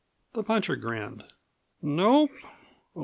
[0.33, 1.25] The puncher grinned.
[1.79, 2.31] "Nope.